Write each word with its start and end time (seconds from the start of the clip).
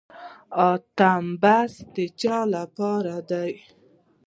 اتم 0.69 1.25
بست 1.41 1.79
د 1.95 1.97
چا 2.21 2.37
لپاره 2.55 3.15
دی؟ 3.29 3.53